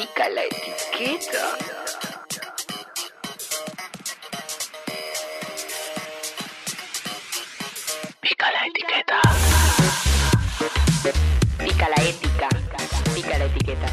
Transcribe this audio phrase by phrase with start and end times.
[0.00, 1.44] Pica la etiqueta.
[8.22, 9.20] Pica la etiqueta.
[11.58, 12.48] Pica la ética.
[13.14, 13.86] Pica la etiqueta.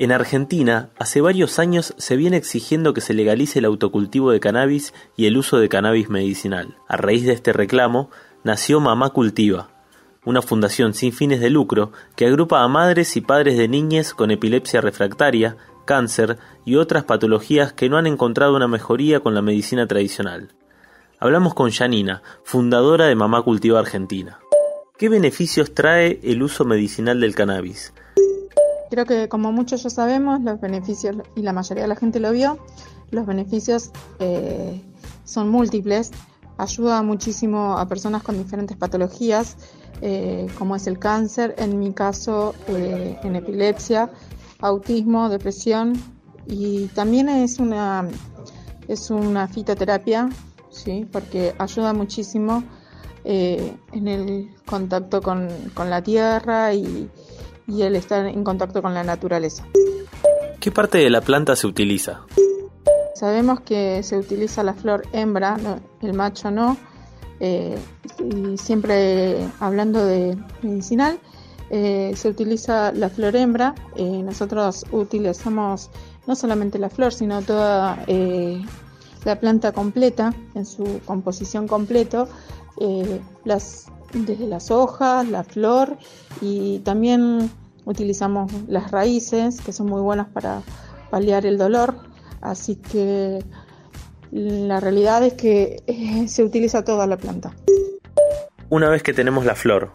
[0.00, 4.92] En Argentina, hace varios años se viene exigiendo que se legalice el autocultivo de cannabis
[5.16, 6.78] y el uso de cannabis medicinal.
[6.88, 8.10] A raíz de este reclamo,
[8.42, 9.73] nació Mamá Cultiva,
[10.24, 14.30] una fundación sin fines de lucro que agrupa a madres y padres de niñas con
[14.30, 19.86] epilepsia refractaria, cáncer y otras patologías que no han encontrado una mejoría con la medicina
[19.86, 20.52] tradicional.
[21.20, 24.38] Hablamos con Janina, fundadora de Mamá Cultiva Argentina.
[24.98, 27.92] ¿Qué beneficios trae el uso medicinal del cannabis?
[28.90, 32.30] Creo que como muchos ya sabemos, los beneficios, y la mayoría de la gente lo
[32.30, 32.58] vio,
[33.10, 34.80] los beneficios eh,
[35.24, 36.12] son múltiples.
[36.56, 39.56] Ayuda muchísimo a personas con diferentes patologías,
[40.00, 44.10] eh, como es el cáncer, en mi caso eh, en epilepsia,
[44.60, 45.94] autismo, depresión
[46.46, 48.06] y también es una,
[48.88, 50.28] es una fitoterapia,
[50.70, 51.06] ¿sí?
[51.10, 52.62] porque ayuda muchísimo
[53.26, 57.08] en el contacto con, con la tierra y,
[57.66, 59.66] y el estar en contacto con la naturaleza.
[60.60, 62.22] ¿Qué parte de la planta se utiliza?
[63.14, 65.56] Sabemos que se utiliza la flor hembra,
[66.02, 66.76] el macho no.
[67.40, 67.78] Eh,
[68.18, 71.18] y siempre hablando de medicinal,
[71.70, 73.74] eh, se utiliza la flor hembra.
[73.94, 75.90] Eh, nosotros utilizamos
[76.26, 78.04] no solamente la flor, sino toda
[79.24, 82.28] la planta completa, en su composición completo,
[82.76, 85.96] desde las hojas, la flor
[86.40, 87.50] y también
[87.84, 90.62] utilizamos las raíces que son muy buenas para
[91.10, 92.13] paliar el dolor.
[92.44, 93.42] Así que
[94.30, 97.54] la realidad es que eh, se utiliza toda la planta.
[98.68, 99.90] Una vez que tenemos la flor,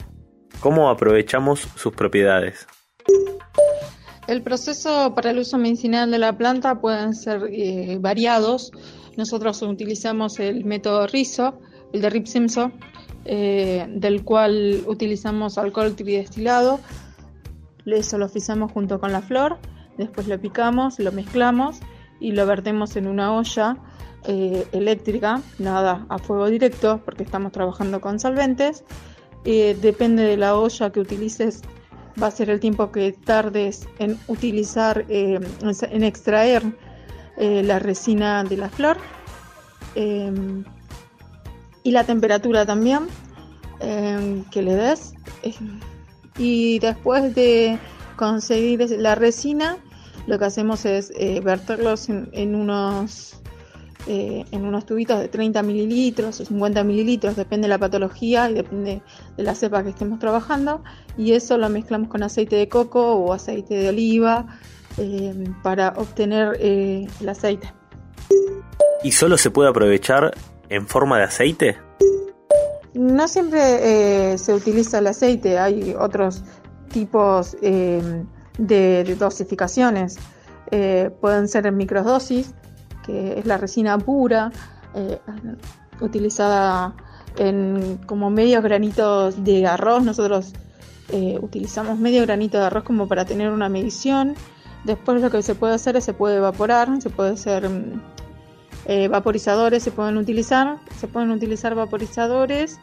[0.59, 2.67] ¿cómo aprovechamos sus propiedades?
[4.27, 8.71] El proceso para el uso medicinal de la planta pueden ser eh, variados.
[9.15, 11.59] Nosotros utilizamos el método RIZO,
[11.93, 12.73] el de Rip Simpson,
[13.25, 16.79] eh, del cual utilizamos alcohol tridestilado.
[17.85, 19.57] Eso lo fizamos junto con la flor,
[19.97, 21.79] después lo picamos, lo mezclamos
[22.19, 23.77] y lo vertemos en una olla
[24.25, 28.83] eh, eléctrica, nada a fuego directo porque estamos trabajando con solventes.
[29.45, 31.61] Eh, depende de la olla que utilices,
[32.21, 36.63] va a ser el tiempo que tardes en utilizar, en extraer
[37.37, 38.97] la resina de la flor
[39.95, 43.07] y la temperatura también
[43.79, 45.13] que le des.
[46.37, 47.79] Y después de
[48.15, 49.77] conseguir la resina,
[50.27, 53.41] lo que hacemos es eh, verterlos en, unos
[54.07, 58.53] eh, en unos tubitos de 30 mililitros o 50 mililitros, depende de la patología y
[58.53, 59.01] depende
[59.37, 60.83] de la cepa que estemos trabajando.
[61.17, 64.45] Y eso lo mezclamos con aceite de coco o aceite de oliva
[64.97, 67.73] em, para obtener eh, el aceite.
[69.03, 70.33] ¿Y solo se puede aprovechar
[70.69, 71.77] en forma de aceite?
[72.93, 76.43] No siempre eh, se utiliza el aceite, hay otros
[76.91, 78.01] tipos eh,
[78.59, 80.17] de, dosificaciones.
[80.71, 82.53] Eh, pueden ser en microdosis,
[83.03, 84.51] que es la resina pura,
[86.01, 86.95] utilizada
[87.37, 90.03] en como medios granitos de arroz.
[90.03, 90.53] Nosotros
[91.41, 94.35] utilizamos medio granito de arroz como para tener una medición.
[94.83, 98.01] Después lo que se puede hacer es se puede evaporar, se puede hacer mm,
[98.85, 102.79] eh, vaporizadores se pueden utilizar, se pueden utilizar vaporizadores.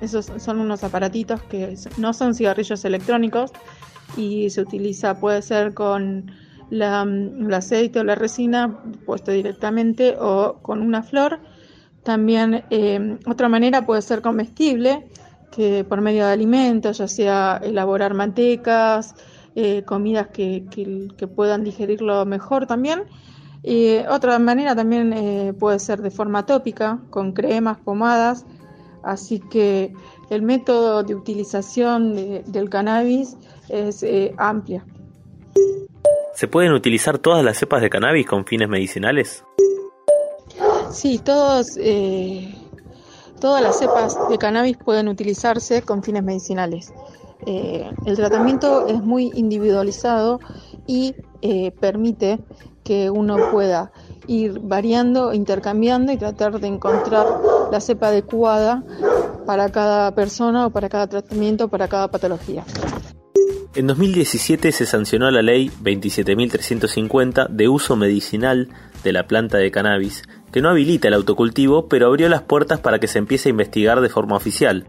[0.00, 3.52] Esos son unos aparatitos que no son cigarrillos electrónicos
[4.16, 6.30] y se utiliza, puede ser con
[6.70, 11.40] la, mm, el aceite o la resina puesto directamente o con una flor.
[12.02, 15.08] También em, otra manera puede ser comestible,
[15.50, 19.14] que por medio de alimentos, ya sea elaborar mantecas,
[19.54, 20.64] eh, comidas que,
[21.16, 23.04] que puedan digerirlo mejor también.
[23.66, 28.44] Y otra manera también eh, puede ser de forma tópica, con cremas, pomadas.
[29.04, 29.92] Así que
[30.30, 33.36] el método de utilización del cannabis
[33.68, 34.84] es eh, amplia.
[36.34, 39.44] ¿Se pueden utilizar todas las cepas de cannabis con fines medicinales?
[40.90, 42.54] Sí, todos, eh,
[43.40, 46.92] todas las cepas de cannabis pueden utilizarse con fines medicinales.
[47.46, 50.40] el tratamiento es muy individualizado
[50.86, 51.14] y
[51.78, 52.38] permite
[52.84, 53.90] que uno pueda
[54.26, 57.26] ir variando, intercambiando y tratar de encontrar
[57.70, 58.82] la cepa adecuada
[59.46, 62.64] para cada persona o para cada tratamiento, para cada patología.
[63.74, 68.68] En 2017 se sancionó la ley 27.350 de uso medicinal
[69.02, 70.22] de la planta de cannabis,
[70.52, 74.00] que no habilita el autocultivo, pero abrió las puertas para que se empiece a investigar
[74.00, 74.86] de forma oficial.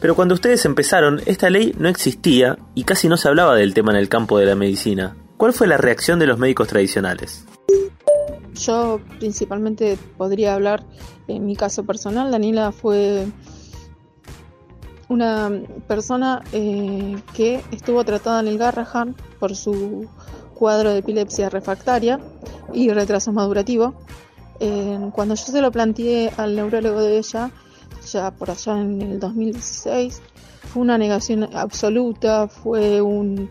[0.00, 3.92] Pero cuando ustedes empezaron, esta ley no existía y casi no se hablaba del tema
[3.92, 5.16] en el campo de la medicina.
[5.36, 7.46] ¿Cuál fue la reacción de los médicos tradicionales?
[8.54, 10.84] Yo principalmente podría hablar
[11.28, 12.30] en mi caso personal.
[12.30, 13.26] Daniela fue
[15.08, 15.50] una
[15.86, 20.08] persona eh, que estuvo tratada en el Garrahan por su
[20.54, 22.20] cuadro de epilepsia refractaria
[22.72, 23.94] y retraso madurativo.
[24.60, 27.50] Eh, cuando yo se lo planteé al neurólogo de ella,
[28.10, 30.22] ya por allá en el 2016,
[30.72, 33.50] fue una negación absoluta, fue un,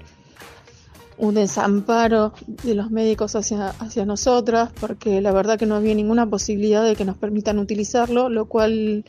[1.18, 2.34] un desamparo
[2.64, 6.96] de los médicos hacia, hacia nosotras, porque la verdad que no había ninguna posibilidad de
[6.96, 9.06] que nos permitan utilizarlo, lo cual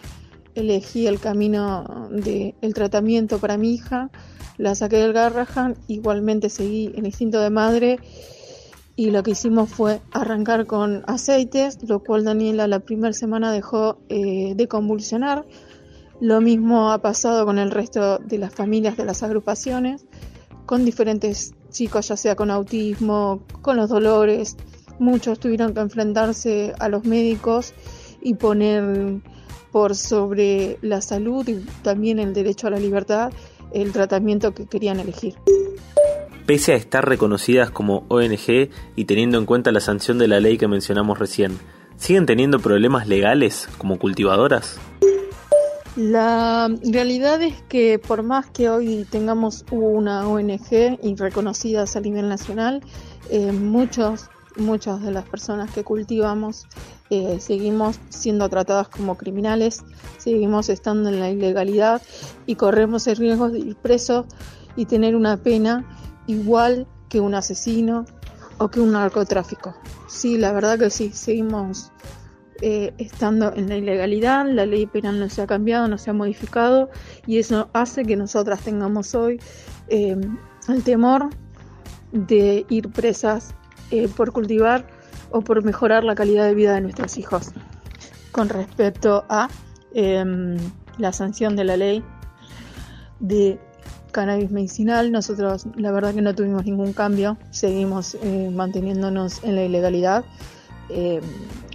[0.55, 4.11] elegí el camino del tratamiento para mi hija,
[4.57, 7.99] la saqué del Garrahan, igualmente seguí el instinto de madre
[8.97, 13.99] y lo que hicimos fue arrancar con aceites, lo cual Daniela la primera semana dejó
[14.09, 15.45] eh, de convulsionar.
[16.21, 20.07] Lo mismo ha pasado con el resto de las familias de las agrupaciones,
[20.67, 24.57] con diferentes chicos, ya sea con autismo, con los dolores.
[24.99, 27.75] Muchos tuvieron que enfrentarse a los médicos
[28.23, 29.21] y poner
[29.71, 33.33] por sobre la salud y también el derecho a la libertad
[33.75, 35.35] el tratamiento que querían elegir.
[36.47, 40.59] Pese a estar reconocidas como ONG y teniendo en cuenta la sanción de la ley
[40.59, 41.59] que mencionamos recién,
[41.97, 44.79] ¿siguen teniendo problemas legales como cultivadoras?
[45.97, 52.29] La realidad es que por más que hoy tengamos una ONG y reconocidas a nivel
[52.29, 52.83] nacional,
[53.31, 56.67] eh, muchos, muchas de las personas que cultivamos
[57.11, 59.85] eh, seguimos siendo tratadas como criminales,
[60.19, 62.03] seguimos estando en la ilegalidad
[62.45, 64.27] y corremos el riesgo de ir presos
[64.75, 65.85] y tener una pena
[66.27, 68.05] igual que un asesino
[68.59, 69.77] o que un narcotráfico.
[70.09, 71.93] Sí, la verdad que sí, seguimos
[72.63, 76.13] eh, estando en la ilegalidad, la ley penal no se ha cambiado, no se ha
[76.13, 76.91] modificado
[77.27, 79.41] y eso hace que nosotras tengamos hoy
[79.89, 80.17] eh,
[80.69, 81.31] el temor
[82.13, 83.55] de ir presas
[84.17, 84.87] por cultivar
[85.31, 87.51] o por mejorar la calidad de vida de nuestros hijos.
[88.31, 89.49] Con respecto a
[89.93, 90.57] em,
[90.99, 92.05] la sanción de la ley
[93.19, 93.59] de
[94.13, 99.65] cannabis medicinal, nosotros la verdad que no tuvimos ningún cambio, seguimos eh, manteniéndonos en la
[99.65, 100.25] ilegalidad.
[100.89, 101.23] Em,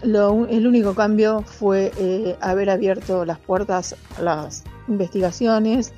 [0.02, 5.94] el único cambio fue eh, haber abierto las puertas a las investigaciones,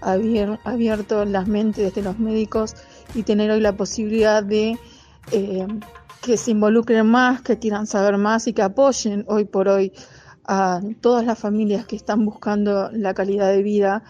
[0.00, 2.74] haber abierto las mentes de los médicos
[3.14, 4.78] y tener hoy la posibilidad de
[5.32, 5.80] em,
[6.22, 9.92] que se involucren más, que quieran saber más y que apoyen hoy por hoy
[10.44, 14.04] a todas las familias que están buscando la calidad de vida.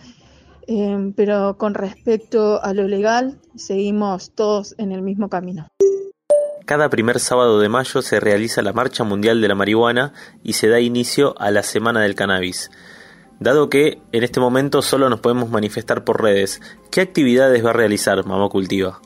[0.69, 5.67] Eh, pero con respecto a lo legal, seguimos todos en el mismo camino.
[6.73, 10.69] Cada primer sábado de mayo se realiza la Marcha Mundial de la Marihuana y se
[10.69, 12.71] da inicio a la Semana del Cannabis.
[13.41, 17.75] Dado que en este momento solo nos podemos manifestar por redes, ¿qué actividades va a
[17.75, 19.03] realizar Mamá Cultiva?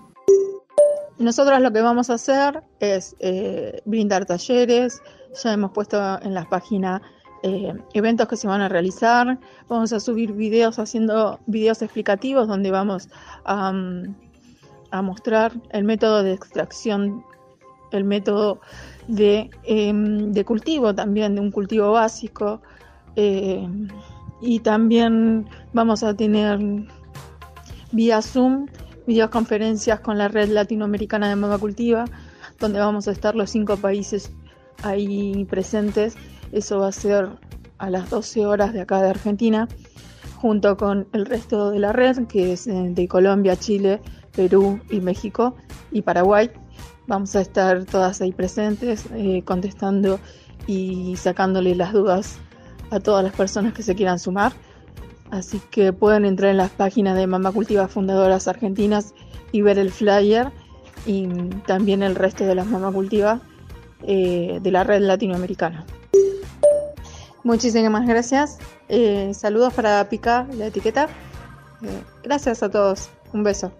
[1.18, 5.02] Nosotros lo que vamos a hacer es eh, brindar talleres,
[5.42, 7.02] ya hemos puesto en la página
[7.42, 12.70] eh, eventos que se van a realizar, vamos a subir videos haciendo videos explicativos donde
[12.70, 13.08] vamos
[13.44, 13.72] a,
[15.02, 17.24] mostrar el método de extracción,
[17.92, 18.60] el método
[19.08, 22.60] de, em, de cultivo también, de un cultivo básico.
[23.16, 23.66] Eh,
[24.40, 26.58] y también vamos a tener
[27.92, 28.66] vía Zoom
[29.06, 32.04] videoconferencias con la red latinoamericana de Mama Cultiva,
[32.58, 34.32] donde vamos a estar los cinco países
[34.82, 36.16] ahí presentes.
[36.52, 37.28] Eso va a ser
[37.78, 39.68] a las 12 horas de acá de Argentina,
[40.36, 44.00] junto con el resto de la red, que es eh, de Colombia, Chile,
[44.34, 45.54] Perú y México
[45.92, 46.50] y Paraguay.
[47.06, 50.18] Vamos a estar todas ahí presentes, eh, contestando
[50.66, 52.38] y sacándole las dudas
[52.90, 54.52] a todas las personas que se quieran sumar.
[55.30, 59.14] Así que pueden entrar en las páginas de Mamá Cultiva Fundadoras Argentinas
[59.52, 60.52] y ver el flyer
[61.04, 61.26] y
[61.66, 63.40] también el resto de las Mamá Cultiva
[64.02, 65.84] eh, de la red latinoamericana.
[67.44, 68.58] Muchísimas gracias.
[68.88, 71.08] Eh, saludos para Pica, la etiqueta.
[71.82, 73.08] Eh, gracias a todos.
[73.32, 73.72] Un beso.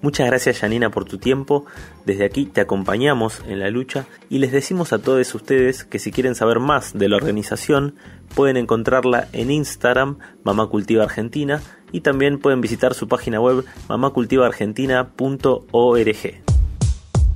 [0.00, 1.66] Muchas gracias Janina por tu tiempo,
[2.06, 6.12] desde aquí te acompañamos en la lucha y les decimos a todos ustedes que si
[6.12, 7.96] quieren saber más de la organización
[8.36, 16.22] pueden encontrarla en Instagram Mamá Cultiva Argentina y también pueden visitar su página web mamacultivaargentina.org.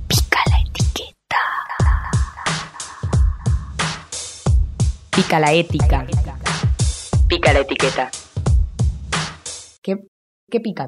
[0.07, 1.41] Pica la etiqueta.
[5.13, 6.07] Pica la ética.
[7.27, 8.09] Pica la etiqueta.
[9.81, 9.97] ¿Qué,
[10.49, 10.87] qué pica?